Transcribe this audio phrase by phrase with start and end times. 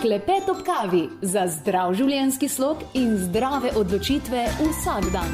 [0.00, 5.30] Klepet ob kavi za zdrav življenjski slog in zdrave odločitve vsak dan.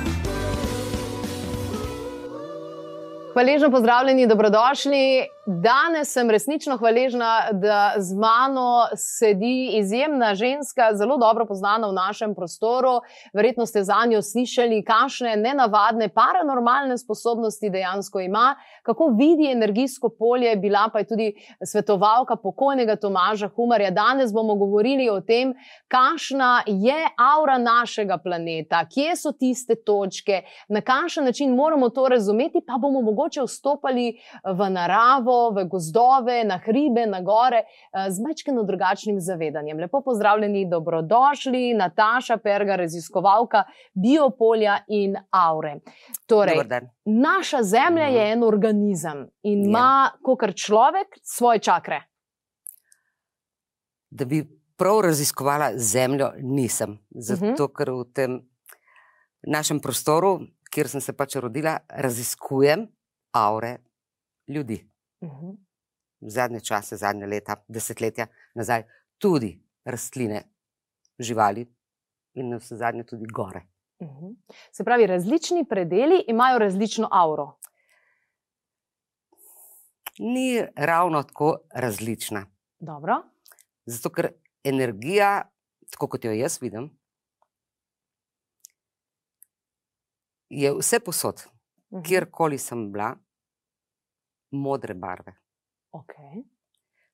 [3.32, 5.00] Hvaležno pozdravljeni, dobrodošli.
[5.46, 12.34] Danes sem resnično hvaležna, da z mano sedi izjemna ženska, zelo dobro poznana v našem
[12.34, 13.00] prostoru.
[13.34, 20.56] Verjetno ste za njo slišali, kakšne nenavadne paranormalne sposobnosti dejansko ima, kako vidi energijsko polje,
[20.56, 21.34] bila pa je tudi
[21.64, 23.90] svetovalka pokojnega Tomaža Humarja.
[23.90, 25.54] Danes bomo govorili o tem,
[25.88, 32.62] kakšna je aura našega planeta, kje so tiste točke, na kakšen način moramo to razumeti,
[32.66, 34.12] pa bomo mogoče vstopali
[34.44, 39.80] v naravo v gozdove, na hribe, na gore, eh, z mečkeno drugačnim zavedanjem.
[39.80, 43.64] Lepo pozdravljeni, dobrodošli, Nataša Perga, raziskovalka
[43.94, 45.78] biopolja in aure.
[46.26, 46.62] Torej,
[47.04, 48.32] naša Zemlja je mhm.
[48.32, 52.02] en organizem in ima, kot človek, svoje čakre.
[54.10, 54.44] Da bi
[54.76, 56.98] prav raziskovala Zemljo, nisem.
[57.10, 57.56] Zato, uh mhm.
[57.56, 57.76] -huh.
[57.76, 58.40] ker v tem
[59.46, 62.86] našem prostoru, kjer sem se pač rodila, raziskujem
[63.32, 63.76] aure
[64.48, 64.91] ljudi.
[65.30, 65.56] -huh.
[66.20, 68.84] Zadnje čase, zadnje leta, desetletja nazaj,
[69.18, 70.42] tudi rastline,
[71.18, 71.66] živali
[72.34, 73.66] in na vse zadnje tudi gore.
[73.98, 74.36] Uh -huh.
[74.72, 77.58] Se pravi, različni predeli imajo različno auro.
[80.18, 82.46] Ni ravno tako različna.
[82.78, 83.22] Dobro.
[83.84, 84.32] Zato, ker
[84.64, 85.50] energija,
[85.90, 86.90] tako kot jo jaz vidim,
[90.48, 91.34] je vse posod,
[91.90, 92.08] uh -huh.
[92.08, 93.16] kjerkoli sem bila,
[94.52, 95.34] modre barve.
[95.92, 96.44] Okay.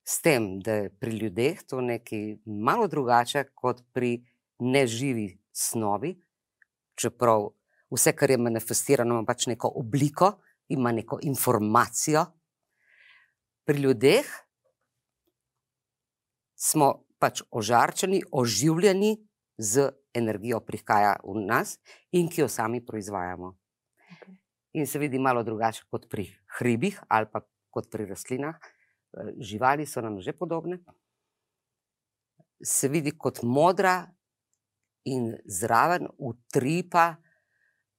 [0.04, 4.18] S tem, da je pri ljudeh to nekaj malo drugače kot pri
[4.58, 6.14] neživi snovi,
[6.98, 7.50] čeprav
[7.90, 10.32] vse, kar je manifestirano, ima pač neko obliko,
[10.68, 12.24] ima neko informacijo.
[13.64, 14.26] Pri ljudeh
[16.56, 19.16] smo pač ožarčeni, oživljeni
[19.58, 21.78] z energijo, ki prihaja v nas
[22.12, 23.56] in ki jo sami proizvajamo
[24.72, 27.40] in se vidi malo drugače kot pri hribih ali pa
[27.70, 28.56] kot pri rastlinah.
[28.56, 30.80] Eh, živali so nam že podobne.
[32.64, 34.06] Se vidi kot modra
[35.04, 37.16] in zraven utripa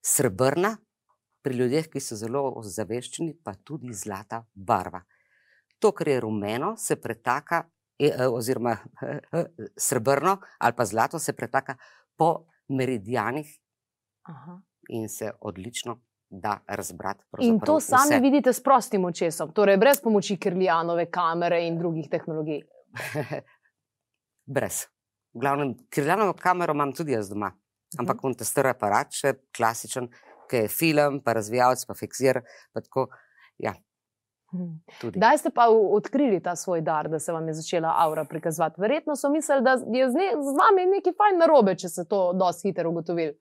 [0.02, 0.78] srebrna,
[1.42, 5.02] pri ljudeh, ki so zelo ozaveščeni, pa tudi zlata barva.
[5.80, 7.64] To, kar je rumeno, se pretaka,
[7.98, 8.76] e, e, oziroma
[9.40, 9.46] e,
[9.78, 11.78] srebrno ali pa zlato, se pretaka
[12.18, 13.50] po meridijanih
[14.28, 14.60] Aha.
[14.90, 17.24] in se odlično da razbrati.
[17.40, 18.20] In to sami vse.
[18.20, 22.62] vidite s prostim očesom, torej brez pomoči Kirlijanove kamere in drugih tehnologij.
[24.56, 24.86] brez.
[25.34, 27.52] V glavnem, Kirlijanovo kamero imam tudi jaz doma,
[27.98, 28.38] ampak uh -huh.
[28.38, 30.10] ta star aparat, še klasičen,
[30.50, 32.42] ki je film, pa razvijalec, pa fiksir.
[32.74, 33.08] Pa tako,
[33.58, 33.74] ja.
[34.52, 34.82] Hmm.
[35.02, 38.82] Kdaj ste pa odkrili ta svoj dar, da se vam je začela aura prikazovati?
[38.82, 42.34] Verjetno so mislili, da je z, ne, z vami nekaj fajn narobe, če se to
[42.34, 43.38] dosti hitro ugotovili.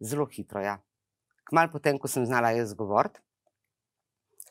[0.00, 0.78] Zelo hitro, ja.
[1.44, 3.20] Kmalu potem, ko sem znala jaz govoriti,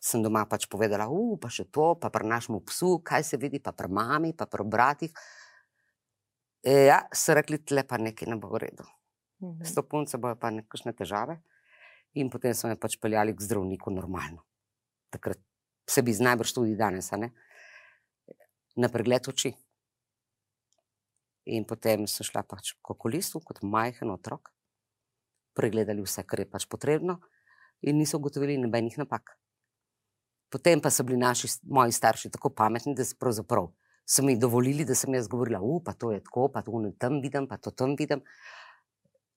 [0.03, 3.61] sem doma pač povedala, uh, pa še to, pa pri našemu psu, kaj se vidi,
[3.63, 5.13] pa pri mami, pa pri bratih.
[6.63, 8.85] E, ja, so rekli, tle pa nekaj ne bo v redu.
[9.41, 9.63] Mhm.
[9.63, 11.39] S to punco bojo pa nekakšne težave.
[12.19, 14.43] In potem so me pač peljali k zdravniku normalno.
[15.09, 15.39] Takrat
[15.89, 17.09] se bi najbrž tudi danes,
[18.75, 19.53] na pregled oči.
[21.45, 24.53] In potem sem šla pač k okulistu kot majhen otrok
[25.53, 27.19] pregledali vse, kar je pač potrebno,
[27.81, 29.36] in niso ugotovili nobenih napak.
[30.50, 33.06] Potem pa so bili naši, moji starši tako pametni, da
[34.06, 37.47] so mi dovolili, da sem jaz govorila, da to je tako, pa to tam vidim,
[37.47, 38.22] pa to tam vidim.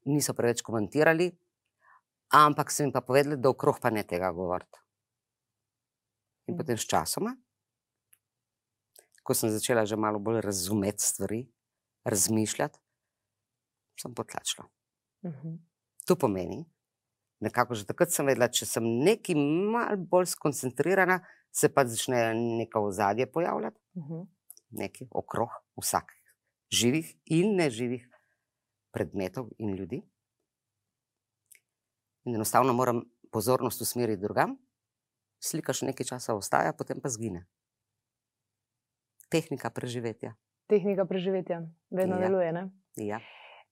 [0.04, 1.30] Niso preveč komentirali,
[2.28, 4.78] ampak so mi pa povedali, da okrog pa ne tega govoriti.
[6.46, 6.58] In mm.
[6.58, 7.34] potem s časoma,
[9.22, 11.40] ko sem začela že malo bolj razumeti stvari,
[12.04, 12.78] razmišljati,
[13.98, 14.68] sem potlačila.
[15.22, 15.48] Uh mhm.
[15.48, 15.75] -huh.
[16.06, 16.62] To pomeni,
[17.42, 22.86] nekako že takrat sem vedela, če sem nekaj malo bolj skoncentrirana, se pa začne neko
[22.90, 24.14] ozadje pojavljati, uh mhm.
[24.14, 24.26] -huh.
[24.70, 26.12] nekaj okrog vsak
[26.70, 28.08] živih in neživih
[28.90, 30.02] predmetov in ljudi.
[32.24, 34.56] In enostavno moram pozornost usmeriti drugam,
[35.38, 37.46] slika še nekaj časa ostaja, potem pa zgine.
[39.28, 40.34] Tehnika preživetja.
[40.66, 42.20] Tehnika preživetja, vedno ja.
[42.20, 42.52] deluje.
[42.52, 42.70] Ne?
[42.96, 43.20] Ja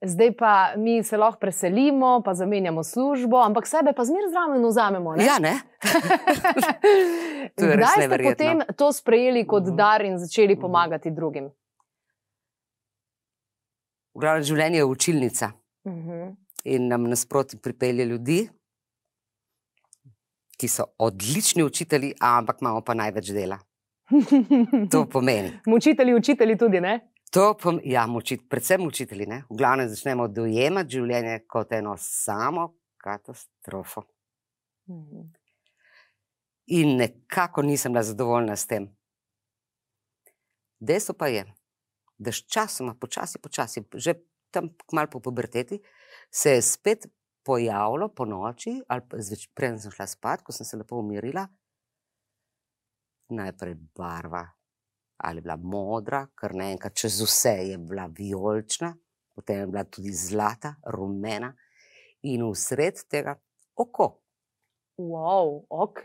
[0.02, 5.16] zdaj pa mi se lahko preselimo, pa zamenjamo službo, ampak sebe pa zmeraj zraven vzamemo.
[5.16, 5.24] Ne?
[5.24, 5.60] Ja, ne.
[7.56, 9.76] Kdaj ste potem to sprejeli kot mhm.
[9.76, 10.60] dar in začeli mhm.
[10.60, 11.50] pomagati drugim?
[14.14, 15.52] V glavnem življenje je učilnica
[15.88, 16.10] mhm.
[16.10, 16.34] -huh.
[16.64, 18.48] in nam nasproti pripelje ljudi,
[20.56, 23.58] ki so odlični učitelji, ampak imamo pa največ dela.
[24.92, 25.52] To pomeni.
[25.66, 27.13] Učitelji, učitelji tudi ne.
[27.34, 29.42] To pa, ja, učit, predvsem učitelji, ne?
[29.50, 32.68] v glavnem začnemo dojemati življenje kot eno samo
[33.02, 34.04] katastrofo.
[34.90, 35.24] Mhm.
[36.78, 38.86] In nekako nisem bila zadovoljna s tem.
[40.80, 41.42] Dejstvo pa je,
[42.18, 44.14] da s časoma, počasi, počasi, že
[44.54, 45.80] tam malo po puberteti,
[46.30, 47.06] se je spet
[47.44, 51.48] pojavilo po noči, ali zveč, preden sem šla spat, ko sem se lepo umirila,
[53.34, 54.46] najprej barva,
[55.16, 58.94] ali je bila modra, ker naenkrat čez vse je bila vijolična,
[59.34, 61.52] potem je bila tudi zlata, rumena
[62.22, 63.36] in vsred tega
[63.76, 64.20] oko.
[64.98, 66.02] Wow, ok.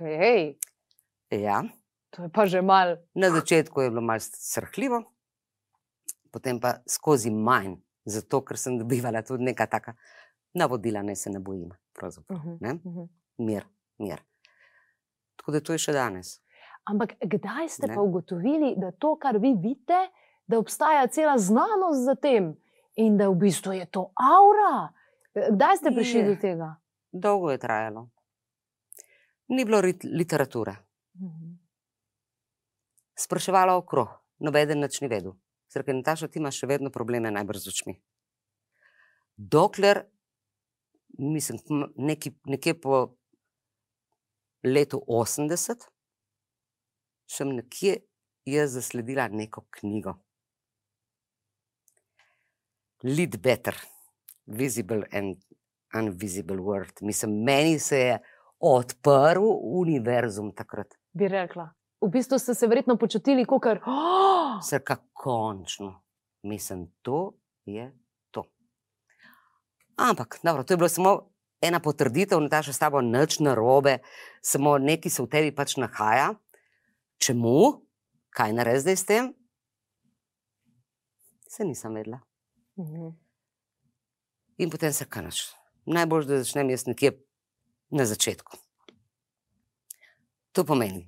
[1.31, 1.63] Ja,
[2.09, 2.97] To je pa že mal.
[3.13, 5.03] na začetku je bilo malo srhljivo,
[6.31, 7.75] potem pa skozi manj,
[8.05, 9.93] zato ker sem dobivala tudi neka taka
[10.53, 12.39] navodila, naj se ne bojim, pravzaprav.
[12.39, 12.73] Mhm, Ne?
[12.73, 13.05] mhm.
[13.37, 13.65] Mir,
[13.97, 14.21] mir.
[15.35, 16.41] Tako da to je še danes.
[16.89, 17.95] Ampak kdaj ste Ne.
[17.95, 20.09] pa ugotovili, da to, kar vi vidite,
[20.47, 22.55] da obstaja cela znanost za tem
[22.95, 24.89] in da v bistvu je to aura?
[25.51, 26.25] Kdaj ste prišli Je.
[26.25, 26.69] do tega?
[27.11, 28.09] Dolgo je trajalo.
[29.47, 30.75] Ni bilo literature.
[31.15, 31.53] Mhm.
[33.15, 34.07] Spraševala okrog,
[34.39, 35.33] nobeden nič ni vedel.
[35.69, 37.93] Ker Nataša, ti imaš še vedno probleme najbrž z očmi.
[39.37, 40.01] Dokler,
[41.19, 41.59] mislim,
[41.95, 43.15] neki, nekje po
[44.63, 45.85] letu 80,
[47.29, 47.97] sem nekje
[48.45, 50.15] jaz zasledila neko knjigo.
[53.03, 53.75] Lead Better,
[54.45, 55.37] Visible and
[55.95, 57.01] Invisible World.
[57.01, 58.19] Mislim, meni se je
[58.59, 60.95] odprl univerzum takrat.
[61.13, 61.69] Bi rekla.
[62.01, 63.79] V bistvu ste se verjetno počutili kot kar.
[63.85, 64.59] Oh!
[64.63, 66.01] Srka končno,
[66.43, 67.33] mislim, to
[67.65, 67.91] je
[68.31, 68.43] to.
[69.97, 71.29] Ampak, dobro, to je bilo samo
[71.61, 73.97] ena potrditev, da je s tabo nič narobe,
[74.41, 76.33] samo nekaj se v tebi pač nahaja.
[77.19, 77.85] Čemu,
[78.29, 79.33] kaj narediti zdaj s tem?
[81.49, 82.19] Se nisem vedela.
[82.79, 83.09] Mhm.
[84.57, 85.41] In potem se kanaš.
[85.85, 87.11] Najbolj, da začnem jaz nekje
[87.91, 88.57] na začetku.
[90.51, 91.05] To pomeni,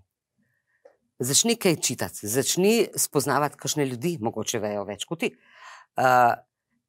[1.20, 5.32] začni kaj čitati, začni spoznavati, kakšne ljudi mogoče vejo več kot ti.
[6.00, 6.34] Uh,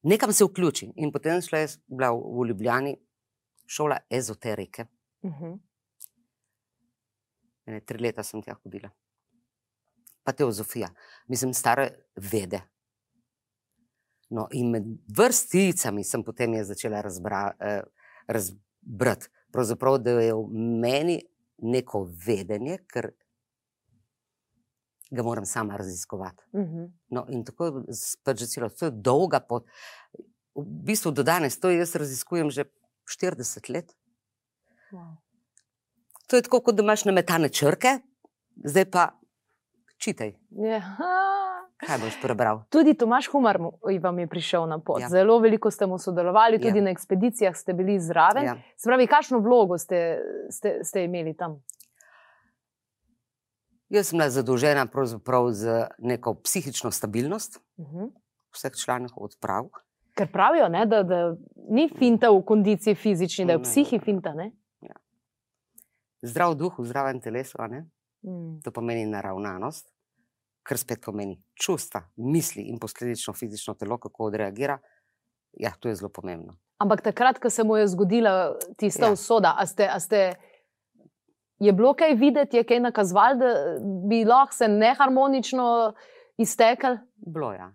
[0.02, 0.92] nekam se vključi.
[0.96, 2.96] In potem šla jaz bila v, v Ljubljani,
[3.66, 4.86] šola ezoterike.
[5.26, 5.54] Mhm.
[7.66, 8.90] Ene tri leta sem tja hodila.
[10.22, 10.88] Pa teozofija,
[11.28, 12.60] mislim, stare vede.
[14.30, 14.84] No, in med
[15.16, 17.82] vrsticami sem potem jaz začela razbra, eh,
[18.26, 20.46] razbrati, pravzaprav, da je v
[20.80, 21.18] meni
[21.58, 23.10] neko vedenje, ker
[25.12, 26.42] ga moram sama raziskovati.
[26.56, 26.84] Mhm.
[27.08, 27.72] No, in tako je
[28.24, 28.68] pač začelo.
[28.68, 29.66] To je dolga pot.
[30.54, 32.64] V bistvu do danes to jaz raziskujem že
[33.04, 33.92] 40 let.
[34.92, 35.16] Wow.
[36.26, 37.98] To je tako, kot da imaš nametane črke,
[38.64, 39.10] zdaj pa
[40.02, 40.80] čitaj, Ja.
[41.78, 42.62] kaj boš prebral.
[42.68, 43.58] Tudi Tomaš Humar
[43.98, 44.98] vam je prišel na pot.
[44.98, 45.04] Ja.
[45.04, 45.08] Ja.
[45.10, 46.76] Zelo veliko ste mu sodelovali, tudi ja.
[46.76, 46.82] Ja.
[46.82, 48.44] na ekspedicijah ste bili zraven.
[48.44, 48.54] Ja.
[48.54, 48.62] Ja.
[48.76, 50.18] Spravi, kakšno vlogo ste,
[50.50, 51.60] ste, ste imeli tam?
[53.88, 54.86] Jaz sem bila zadolžena
[55.50, 58.08] za neko psihično stabilnost Mhm.
[58.50, 59.68] vseh članov odprav.
[60.14, 61.36] Ker pravijo, ne, da, da
[61.68, 64.34] ni finta v kondiciji fizični, da je v psihi finta.
[64.34, 64.50] Ne?
[66.22, 67.88] Zdrav duh v zdravem telesu, ne?
[68.22, 68.60] Mm.
[68.62, 69.88] to pomeni naravnanost,
[70.62, 74.78] kar spet pomeni čustva, misli in posledično fizično telo, kako odreagira.
[75.52, 76.54] Ja, to je zelo pomembno.
[76.78, 79.12] Ampak takrat, ko se mu je zgodila tista ja.
[79.12, 80.34] Usoda, a ste, a ste,
[81.58, 83.50] je bilo kaj videti, je kaj nakazovalo, da
[84.08, 85.66] bi lahko se neharmonično
[86.38, 86.96] iztekel?
[87.16, 87.58] Bilo je.
[87.58, 87.72] Ja.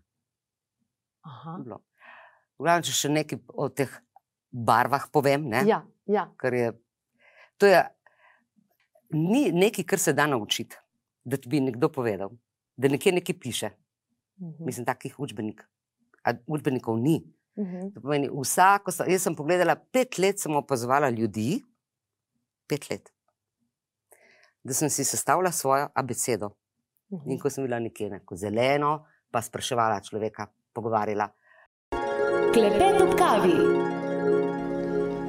[1.21, 1.59] Aha.
[1.63, 1.79] Bilo.
[2.57, 3.91] V glavnem, če še nekaj o teh
[4.51, 5.61] barvah povem, ne?
[5.67, 6.27] Ja, ja.
[6.41, 6.71] Ker je,
[7.61, 7.83] to je
[9.09, 10.75] ni nekaj, kar se da naučiti,
[11.23, 12.29] da ti bi nekdo povedal,
[12.77, 13.69] da nekje nekaj piše.
[14.41, 14.65] Mhm.
[14.65, 15.63] Mislim, takih učbenik,
[16.23, 17.23] a učbenikov ni.
[17.57, 17.89] Mhm.
[17.93, 21.63] To pomeni, vsako, jaz sem pogledala, pet let sem opazovala ljudi,
[22.67, 23.09] pet let,
[24.63, 26.49] da sem si sestavila svojo abecedo.
[27.11, 27.31] Mhm.
[27.31, 31.29] In ko sem bila nekje neko zeleno, pa spraševala človeka, pogovarjala.
[32.53, 33.57] Klepet ob kavi.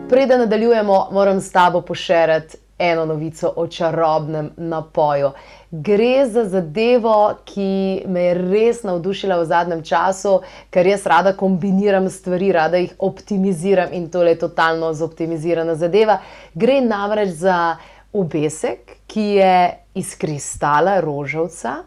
[0.09, 5.31] Preden nadaljujemo, moram s tabo pošerati eno novico o čarobnem napoju.
[5.71, 10.39] Gre za zadevo, ki me je res navdušila v zadnjem času,
[10.71, 16.21] ker jaz rada kombiniram stvari, rada jih optimiziram in to je totalno zoptimizirana zadeva.
[16.55, 17.77] Gre namreč za
[18.13, 19.55] obesek, ki je
[19.95, 21.83] iz kristala rožavca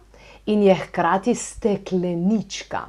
[0.45, 2.85] in je hkrati steklenička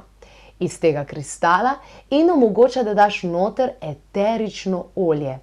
[0.59, 1.75] iz tega kristala
[2.09, 5.39] in omogoča, da daš noter eterično olje.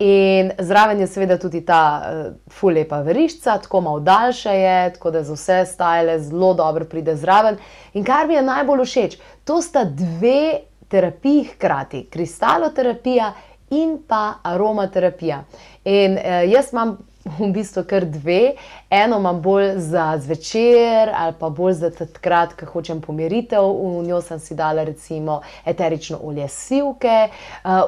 [0.00, 5.22] In zraven je seveda tudi ta uh, fulepa verišča, tako malo daljša je, tako da
[5.22, 7.58] za vse stale zelo dobro pride zraven.
[7.92, 13.32] In kar mi je najbolj všeč, to sta dve terapiji hkrati, kristaloterapija
[13.70, 15.44] in pa aromaterapija.
[15.84, 16.96] In uh, jaz imam
[17.38, 18.54] v bistvu kar dve.
[18.90, 23.62] Eno imam bolj za zvečer ali pa bolj za takrat, ko hočem pomiritev.
[23.62, 27.28] V njo sem si dala recimo eterično olje sivke,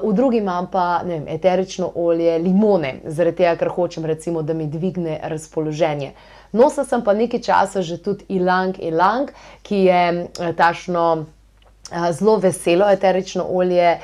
[0.02, 4.66] v drugi imam pa vem, eterično olje limone, zaradi tega, ker hočem recimo, da mi
[4.66, 6.12] dvigne razpoloženje.
[6.52, 9.30] Nosila sem pa nekaj časa že tudi ilang ilang,
[9.62, 11.26] ki je tašno.
[11.90, 13.98] Zelo veselo eterično olje,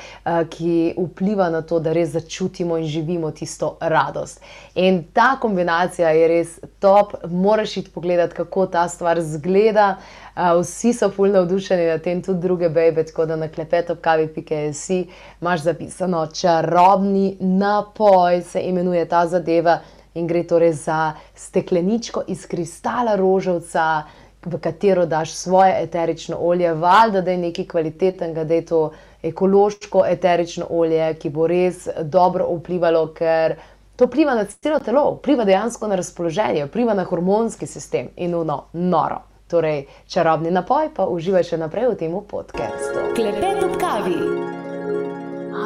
[0.49, 4.41] ki vpliva na to, da res začutimo in živimo tisto radost.
[4.75, 9.95] In ta kombinacija je res top, moraš iti pogledat, kako ta stvar zgleda.
[10.35, 14.89] Vsi so fulno navdušeni na tem, tudi druge bebe, tako da na klepetopkavi.js
[15.41, 19.79] imaš zapisano čarobni napoj, se imenuje ta zadeva
[20.13, 24.03] in gre torej za stekleničko iz kristala rožavca
[24.45, 28.91] v katero daš svoje eterično olje, valjda, da je nekaj kvalitetnega, da je to
[29.23, 33.55] ekološko eterično olje, ki bo res dobro vplivalo, ker
[33.95, 38.63] to vpliva na celo telo, vpliva dejansko na razpoloženje, vpliva na hormonski sistem in no,
[38.73, 39.25] noro.
[39.49, 43.09] Torej, čarobni napoj, pa uživaj še naprej v tem podkastu.
[43.17, 44.58] Klepet ob kavi.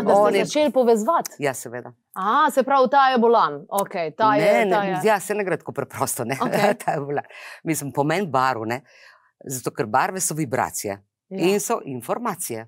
[0.04, 1.36] Da ste začeli povezovati.
[1.40, 1.94] Ja, seveda.
[2.14, 3.62] A, se pravi, ta je bolan.
[3.70, 5.00] Okay, ta ne, je, ta ne, je.
[5.04, 6.26] ja, se ne gre tako preprosto.
[6.26, 6.38] Ne?
[6.88, 7.26] Je bolan.
[7.64, 8.66] Mislim, pomen barv.
[8.66, 8.82] Ne?
[9.46, 11.50] Zato, ker barve so vibracije Ja.
[11.50, 12.68] in so informacije.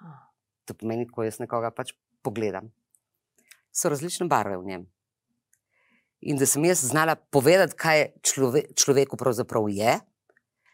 [0.00, 0.30] Ah.
[0.64, 2.70] To pomeni, ko jaz nekoga pač pogledam.
[3.72, 4.86] So različne barve v njem.
[6.20, 9.98] In da sem jaz znala povedati, kaj je člove, človeku pravzaprav je.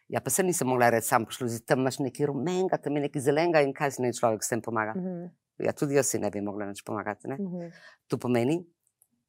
[0.09, 3.23] Ja, pa se nisem mogla reči, sam pošlo, tam imaš nekaj rumenega, tam je nekaj
[3.23, 4.93] zelenega in kaj si naj človek s tem pomaga.
[4.97, 5.27] Mhm,
[5.63, 7.29] Ja, tudi jaz si ne bi mogla nič pomagati.
[7.29, 7.37] Ne?
[7.41, 7.71] mhm.
[8.09, 8.61] To pomeni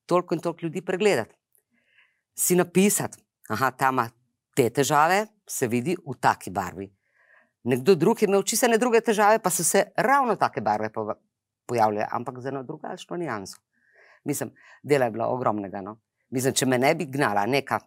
[0.06, 1.36] toliko in toliko ljudi pregledati.
[2.36, 3.18] Si napisati,
[3.50, 4.10] da ta ima
[4.56, 6.90] te težave, se vidi v taki barvi.
[7.64, 10.90] Nekdo drug je imel čisto druge težave, pa so se ravno take barve
[11.66, 13.58] pojavljale, ampak za eno drugačno nijanso.
[14.24, 14.52] Mislim,
[14.84, 15.82] dela je bilo ogromnega.
[15.82, 16.00] No?
[16.30, 17.80] Mislim, če me ne bi gnala neka,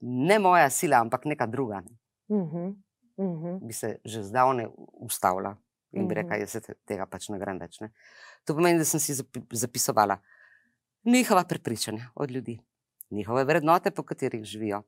[0.00, 2.68] ne moja sila, ampak neka druga, ne, Mhm,
[3.18, 3.66] mhm.
[3.66, 5.56] bi se že zdavne ustavila
[5.92, 6.20] in bi Mhm.
[6.20, 7.80] rekla, jaz se te- tega pač ne grem več.
[7.80, 7.92] Ne.
[8.44, 10.18] To pomeni, da sem si zapi- zapisovala
[11.04, 12.58] njihova prepričanja od ljudi,
[13.10, 14.82] njihove vrednote, po katerih živijo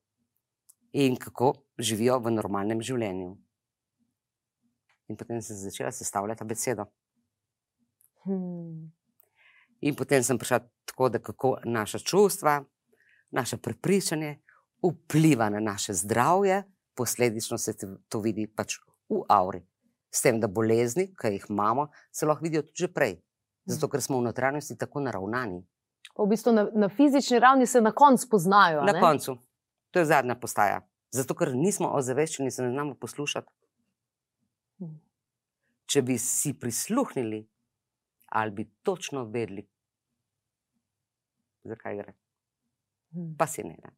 [0.93, 3.37] in kako živijo v normalnem življenju.
[5.09, 6.85] In potem sem začela sestavljati besedo.
[8.25, 8.93] Hmm.
[9.81, 12.65] In potem sem prišla tako, da kako naša čustva,
[13.31, 14.39] naše prepričanje
[14.83, 16.63] vpliva na naše zdravje,
[16.95, 17.75] posledično se
[18.09, 19.61] to vidi pač v auri.
[20.15, 23.17] S tem, da bolezni, ki jih imamo, se lahko vidijo tudi že prej.
[23.67, 25.63] Zato, ker smo v notranjosti tako naravnani.
[26.15, 28.85] V bistvu na, na fizični ravni se na koncu poznajo.
[28.85, 29.39] Na koncu,
[29.91, 30.83] to je zadnja postaja.
[31.15, 33.51] Zato, ker nismo ozaveščeni, se ne znamo poslušati.
[34.83, 34.95] Mhm.
[35.87, 37.45] Če bi si prisluhnili,
[38.35, 39.67] ali bi točno vedeli,
[41.65, 42.15] zakaj gre.
[43.15, 43.37] Mhm.
[43.39, 43.77] pa si ne.
[43.83, 43.91] ne.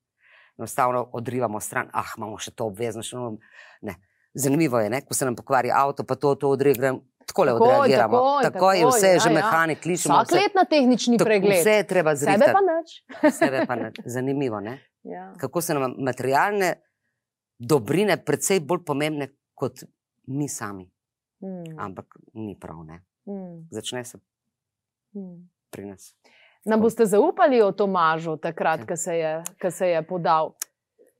[0.58, 3.02] Enostavno odrivamo stran, ah, imamo še to obvezno.
[3.02, 3.38] Še ono,
[3.82, 3.96] ne.
[4.36, 5.00] Zanimivo je, ne?
[5.00, 7.00] ko se nam pokvari avto, pa to, to odreagiramo.
[7.26, 8.12] Tako le Takoj, odreagiramo.
[8.12, 9.34] takoj, Tako je, takoj, vse je ja, že ja.
[9.34, 10.14] mehanik, kličemo.
[10.16, 11.56] Vsak let na tehnični pregled.
[11.56, 12.52] Vse je treba Sebe zrihtati.
[12.52, 12.88] pa nič.
[13.38, 13.88] Sebe pa ne.
[14.06, 14.78] Zanimivo, ne?
[15.04, 15.32] Ja.
[15.36, 16.74] kako so nam materialne
[17.56, 19.82] dobrine precej bolj pomembne kot
[20.26, 20.86] mi sami.
[21.40, 21.78] Hmm.
[21.78, 23.02] Ampak ni prav, ne.
[23.24, 23.66] Hmm.
[23.70, 24.18] Začne se
[25.12, 25.48] Hmm.
[25.70, 26.14] pri nas.
[26.64, 28.86] Nam boste zaupali o Tomažu, takrat, Ja.
[28.86, 30.46] ko se, je- se je podal?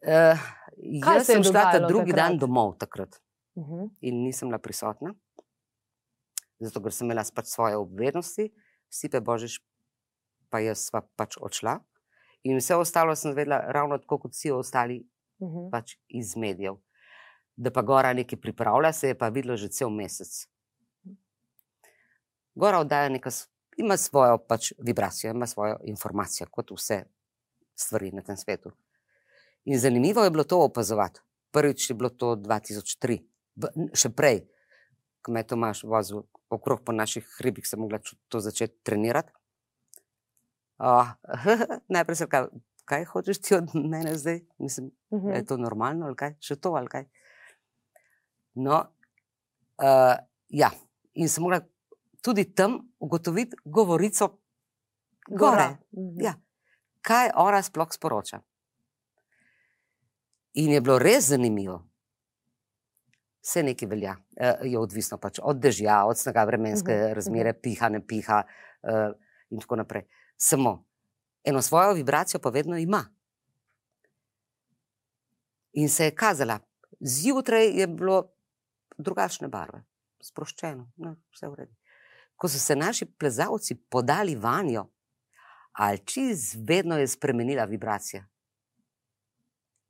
[0.02, 0.38] Uh,
[0.76, 2.16] Kaj jaz sem šla ta drugi takrat?
[2.22, 3.20] dan domov takrat.
[3.56, 3.86] Mhm.
[4.00, 5.14] in nisem bila prisotna,
[6.60, 8.52] zato ker sem imela pač svoje obveznosti,
[8.88, 9.60] Stipe Božič,
[10.50, 11.80] pa jaz sva pač odšla.
[12.44, 15.06] In vse ostalo sem vedela, ravno tako kot vsi ostali,
[15.40, 15.70] Mhm.
[15.70, 16.76] pač iz medijev.
[17.56, 20.46] Da pa Gora nekaj pripravlja, se je pa videlo že cel mesec.
[22.54, 23.32] Gora oddaja nekaj,
[23.76, 27.04] ima svojo pač vibracijo, ima svojo informacijo, kot vse
[27.74, 28.70] stvari na tem svetu.
[29.66, 31.20] In zanimivo je bilo to opazovati.
[31.50, 33.18] Prvič je bilo to 2003,
[33.54, 34.44] b- še prej,
[35.18, 39.32] ko me je Tomaš vozil okrog po naših hribih, sem mogla to začeti trenirati.
[40.78, 41.08] Uh,
[41.88, 42.50] najprej sem rekla,
[42.84, 44.42] kaj hočeš ti od mene zdaj?
[44.58, 45.30] Mislim, Mhm.
[45.30, 47.06] je to normalno ali kaj, še to ali kaj.
[48.56, 48.84] No,
[49.78, 50.16] uh,
[50.50, 50.70] ja,
[51.14, 51.60] in sem mogla
[52.20, 54.30] tudi tam ugotoviti govorico
[55.28, 55.68] gore.
[55.90, 56.20] Mhm.
[56.20, 56.34] Ja,
[57.00, 58.40] kaj ona sploh sporoča.
[60.56, 61.82] In je bilo res zanimivo.
[63.44, 67.14] Vse nekaj velja, uh, je odvisno pač od dežja, od snega vremenske Mhm, uh -huh,
[67.14, 67.60] razmere, -huh.
[67.62, 69.12] piha, ne piha uh,
[69.50, 70.06] in tako naprej.
[70.36, 70.84] Samo
[71.44, 73.04] eno svojo vibracijo pa vedno ima.
[75.72, 76.58] In se je kazala,
[77.00, 78.32] zjutraj je bilo
[78.98, 79.84] drugačne barve,
[80.20, 81.74] sproščeno, no, vse v redu.
[82.36, 84.86] Ko so se naši plezalci podali vanjo,
[85.72, 88.26] ali čez vedno je spremenila vibracija.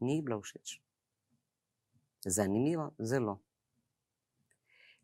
[0.00, 0.80] Ni bilo všeč.
[2.26, 3.40] Zanimivo, zelo.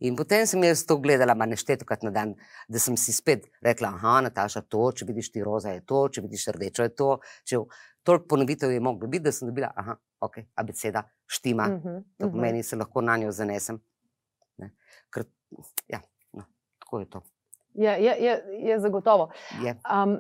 [0.03, 2.33] In potem sem jaz to gledala, manj neštetokrat na dan,
[2.69, 6.25] da sem si spet rekla: Aha, Nataša, to, če vidiš ti roza, je to, če
[6.25, 7.11] vidiš rdečo, je to.
[7.47, 7.61] Če
[8.03, 9.95] toliko ponovitev je moglo biti, da sem dobila, aha,
[10.27, 12.69] ok, abeceda, štima, uh -huh, to pomeni, uh -huh.
[12.69, 13.79] se lahko na njo zanesem.
[15.15, 15.25] Ker,
[15.89, 16.01] ja,
[16.33, 16.45] no,
[16.79, 17.23] tako je to.
[17.75, 19.31] Je, je, je, je zagotovo.
[19.65, 19.77] Je.
[19.87, 20.19] Um,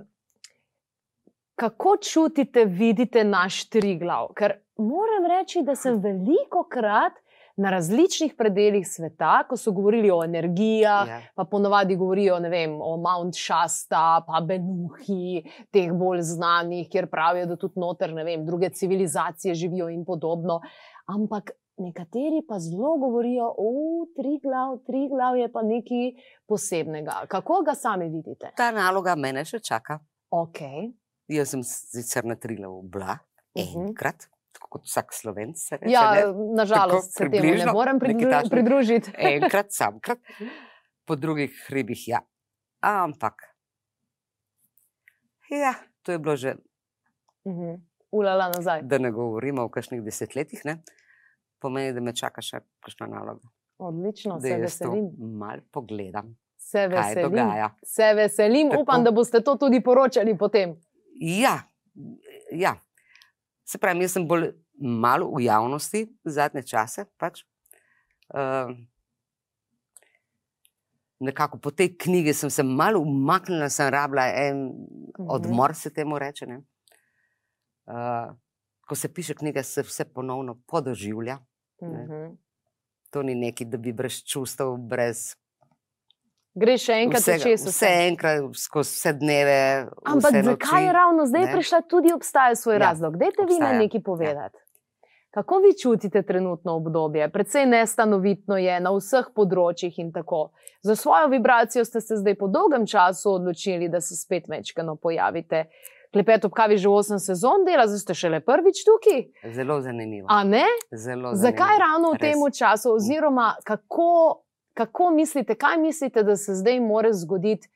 [1.63, 4.33] kako čutite, vidite naš tri glav?
[4.35, 7.13] Ker moram reči, da sem veliko krat
[7.57, 11.21] na različnih predeljih sveta, ko so govorili o energijah, Ja.
[11.37, 17.57] pa ponovadi govorijo vem, o Mount Shasta, pa Benuhi, teh bolj znanih, kjer pravijo, da
[17.57, 20.61] tudi noter ne vem, druge civilizacije živijo in podobno.
[21.07, 23.71] Ampak nekateri pa zelo govorijo, o
[24.17, 26.11] tri glav, tri glav je pa nekaj
[26.47, 27.21] posebnega.
[27.29, 28.51] Kako ga sami vidite?
[28.57, 29.99] Ta naloga mene še čaka.
[30.31, 30.59] Ok.
[31.33, 33.19] Jaz sem sicer na Trilavu bila
[33.55, 33.87] Mhm.
[33.87, 35.57] enkrat, tako kot vsak slovenc.
[35.73, 36.23] reče, Ja, ne.
[36.55, 39.13] nažalost, se temu ne morem pridru pridružiti.
[39.33, 40.19] Enkrat, samkrat,
[41.05, 42.21] po drugih hribih, ja.
[42.81, 43.43] Ampak,
[45.51, 46.55] ja, to je bilo že,
[47.45, 47.75] Mhm.
[48.13, 48.83] Ulala nazaj.
[48.83, 50.83] da ne govorimo o kakšnih desetletjih, ne,
[51.59, 53.49] pomeni, da me čaka še kakšna naloga.
[53.79, 55.11] Odlično, Da se veselim.
[55.19, 57.49] mal pogledam, Se veselim.
[57.85, 58.83] Se veselim, Tako.
[58.83, 60.77] upam, da boste to tudi poročali potem.
[61.15, 61.63] Ja,
[62.53, 62.77] ja.
[63.65, 67.05] se pravi, jaz sem bolj malo v javnosti zadnje čase.
[67.17, 67.43] Pač.
[68.29, 68.73] Uh,
[71.21, 74.57] nekako po tej knjigi sem se malo umaknila, sem rabila en
[75.13, 75.29] Mhm.
[75.29, 76.47] odmor, se temu reče.
[76.47, 76.57] ne.
[77.87, 78.35] Uh,
[78.81, 81.39] ko se piše knjiga, se vse ponovno podoživlja.
[81.81, 82.05] Ne.
[82.05, 82.35] Mhm.
[83.11, 85.37] To ni nekaj, da bi brez čustev, brez
[86.55, 89.61] Greš še enkrat vsega, čez vse enkrat, skozi vse dneve.
[90.05, 91.53] Ampak vse zakaj je ravno zdaj ne.
[91.53, 93.17] prišla, tudi obstaja svoj Ja, razlog?
[93.17, 94.59] Dajte vi nam nekaj povedati.
[95.33, 97.31] Kako vi čutite trenutno obdobje?
[97.33, 100.51] Predvsej nestanovitno je na vseh področjih in tako.
[100.85, 105.65] Za svojo vibracijo ste se zdaj po dolgem času odločili, da se spet večkrat pojavite.
[106.13, 109.23] Klepet ob kavi že 8 sezon dela, zdaj ste šele prvič tukaj.
[109.57, 110.27] Zelo zanimivo.
[110.29, 110.67] A ne?
[110.93, 111.81] Zelo Zakaj zanimivo.
[111.81, 114.42] ravno v tem času, oziroma kako,
[114.75, 117.69] kako mislite, kaj mislite, da se zdaj more zgoditi?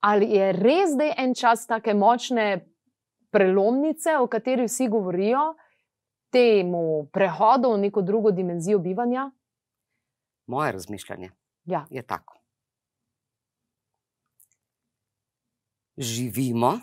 [0.00, 2.66] Ali je res zdaj en čas tako močne
[3.30, 5.54] prelomnice, o kateri vsi govorijo,
[6.30, 9.30] temu prehodu v neko drugo dimenzijo bivanja?
[10.46, 11.30] Moje razmišljanje
[11.64, 11.86] Ja.
[11.90, 12.38] je tako.
[15.96, 16.78] Živimo,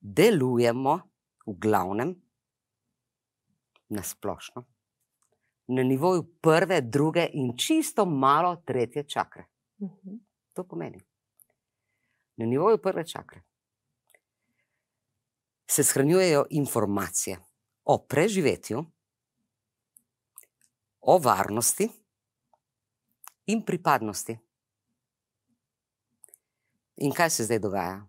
[0.00, 1.00] delujemo
[1.46, 2.14] v glavnem
[3.88, 4.64] na splošno,
[5.68, 9.44] na nivoju prve, druge in čisto malo tretje čakre.
[9.80, 10.16] Mhm.
[10.54, 11.00] To pomeni.
[12.36, 13.42] Na nivoju prve čakre
[15.70, 17.38] se shranjujejo informacije
[17.84, 18.84] o preživetju,
[21.00, 21.88] o varnosti
[23.46, 24.38] in pripadnosti.
[26.96, 28.06] In kaj se zdaj dogaja?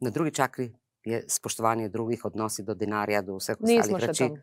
[0.00, 0.72] Na drugi čakri
[1.04, 4.28] je spoštovanje drugih, odnosi do denarja, do vseh ostalih reči.
[4.28, 4.42] tam.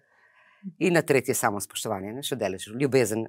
[0.80, 3.28] In na tretje samo spoštovanje, ne še delež, ljubezen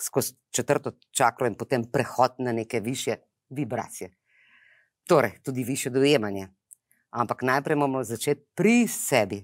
[0.00, 3.16] skozi četrto čakro in potem prehod na neke više
[3.50, 4.10] vibracije.
[5.08, 6.48] Torej, tudi više dojemanje.
[7.10, 9.42] Ampak najprej moramo začeti pri sebi.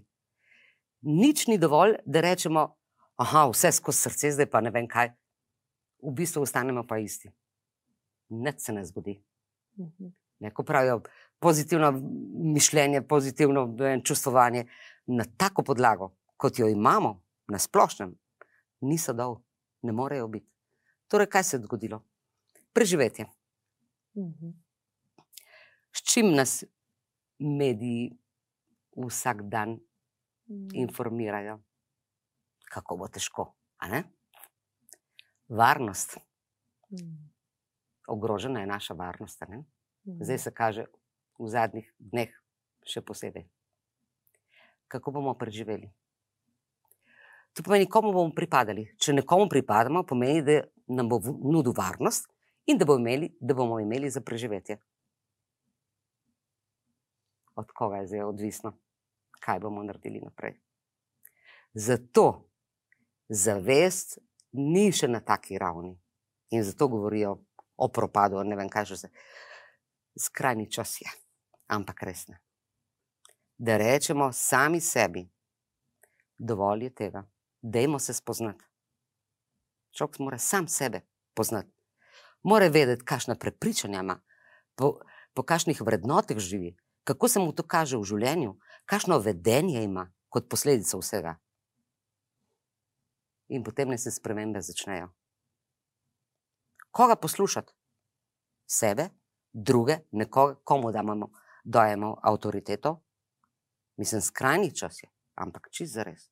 [1.02, 2.64] Nič ni dovolj, da rečemo,
[3.16, 5.12] aha, vse skozi srce, zdaj pa ne vem kaj.
[6.02, 7.28] V bistvu ostanemo pa isti.
[8.28, 9.18] Nič se ne zgodi.
[9.78, 10.14] Mhm.
[10.38, 11.00] Ne, ko pravijo
[11.42, 11.90] pozitivno
[12.54, 13.66] mišljenje, pozitivno
[14.04, 14.64] čustvovanje,
[15.06, 18.14] na tako podlago, kot jo imamo na splošnem,
[18.80, 19.40] niso dol,
[19.82, 20.48] ne morejo biti.
[21.08, 22.02] Torej, kaj se je zgodilo?
[22.72, 23.26] Preživetje.
[24.16, 24.54] Mhm.
[25.92, 26.64] S čim nas
[27.38, 28.12] mediji
[28.96, 29.78] vsak dan
[30.48, 30.68] Mhm.
[30.74, 31.58] informirajo,
[32.64, 33.54] kako bo težko.
[35.48, 36.16] Varnost.
[36.92, 37.28] Mhm.
[38.08, 39.40] Ogrožena je naša varnost.
[39.40, 39.60] Mhm.
[40.20, 40.84] Zdaj se kaže
[41.38, 42.32] v zadnjih dneh
[42.82, 43.48] še posebej.
[44.88, 45.90] Kako bomo preživeli?
[47.58, 48.84] To pomeni, komu bomo pripadali.
[49.02, 50.60] Če nekomu pripadamo, pomeni, da
[50.94, 52.28] nam bo nudil varnost
[52.70, 54.76] in da, bo imeli, da bomo imeli za preživetje.
[57.58, 58.70] Od koga je zdaj odvisno,
[59.42, 60.54] kaj bomo naredili naprej.
[61.74, 62.24] Zato
[63.28, 64.20] zavest
[64.52, 65.96] ni še na taki ravni
[66.54, 67.32] in zato govorijo
[67.74, 69.10] o propadu, ne vem kaj že se.
[70.14, 71.10] Skrajni čas je,
[71.74, 72.38] ampak res ne.
[73.58, 75.24] Da rečemo sami sebi,
[76.38, 77.24] dovolj je tega,
[77.62, 78.64] dajmo se spoznati.
[79.90, 81.00] Človek mora sam sebe
[81.34, 81.72] poznati,
[82.42, 84.20] mora vedeti, kakšna prepričanja ima,
[84.74, 85.00] po,
[85.34, 88.54] po kakšnih vrednotah živi, kako se mu to kaže v življenju,
[88.86, 91.36] kakšno vedenje ima kot posledica vsega.
[93.48, 95.08] In potem se spremembe začnejo.
[96.90, 97.72] Koga poslušati?
[98.66, 99.08] Sebe,
[99.52, 101.30] druge, nekoga, komu da imamo,
[101.64, 102.98] dajemo avtoriteto?
[103.96, 106.28] Mislim, skrajni čas je, ampak čist za res.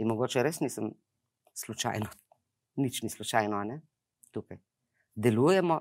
[0.00, 0.92] In mogoče res nisem
[1.54, 2.08] slučajno,
[2.76, 3.80] nič ni slučajno, ne?
[4.32, 4.58] tukaj.
[5.14, 5.80] Delujemo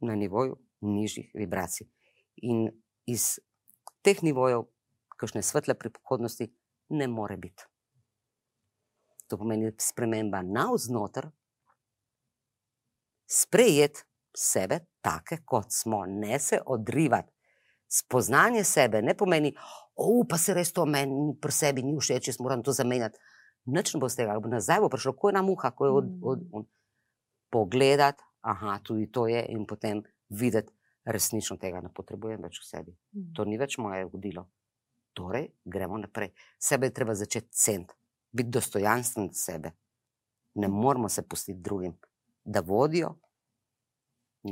[0.00, 1.88] na nivoju nižjih vibracij.
[2.36, 2.68] In
[3.06, 3.38] iz
[4.02, 4.68] teh nivojev,
[5.16, 6.50] kakšne svetle prihodnosti,
[6.88, 7.64] ne more biti.
[9.26, 11.30] To pomeni sprememba navznoter,
[13.26, 14.04] sprejeti
[14.36, 17.32] sebe, take kot smo, ne se odrivati.
[17.88, 19.52] Spoznanje sebe ne pomeni,
[19.96, 23.18] oh, pa se res to meni pri sebi ni všeč, jaz moram to zamenjati.
[23.66, 25.92] Nič ne bo z tega, bo nazaj bo prišlo, ko je na muha, ko je
[25.92, 26.66] od, od, od,
[27.50, 30.72] pogledati, aha, tudi to je, in potem videti,
[31.06, 32.94] resnično tega ne potrebujem več v sebi.
[33.34, 34.46] To ni več moje vodilo.
[35.16, 36.32] Torej, gremo naprej.
[36.58, 37.94] Sebe je treba začeti ceniti,
[38.34, 39.72] biti dostojanstven sebe.
[40.60, 41.94] Ne moramo se pustiti drugim,
[42.44, 43.14] da vodijo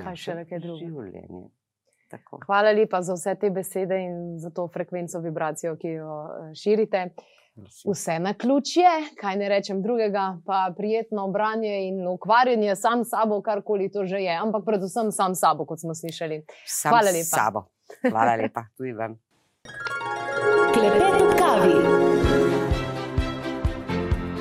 [0.00, 0.86] Kaj še nekaj drugega?
[0.86, 1.48] življenje.
[2.18, 2.40] Tako.
[2.46, 7.08] Hvala lepa za vse te besede in za to frekvenco, vibracijo, ki jo eh, širite.
[7.86, 13.38] Vse na ključje, kaj ne rečem drugega, pa prijetno branje in ukvarjanje sam s sabo,
[13.42, 16.42] karkoli to že je, ampak predvsem sam s sabo, kot smo slišali.
[16.66, 17.36] Sam Hvala lepa.
[17.36, 17.64] Sabo.
[18.10, 19.14] Hvala lepa, tudi vam.
[20.74, 22.13] Klepet ob kavi.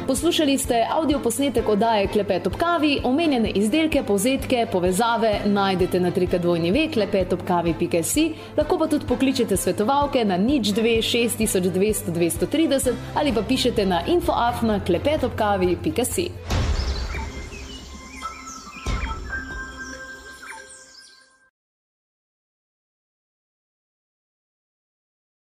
[0.07, 6.89] Poslušali ste avdio posnetek oddaje Klepet ob kavi, omenjene izdelke, povzetke, povezave najdete na trikadvojni
[6.93, 8.25] klepetobkavi.si,
[8.57, 14.79] lahko pa tudi pokličete svetovalke na nič 2 6200 230 ali pa pišete na infoafna
[14.79, 16.62] klepetobkavi.si.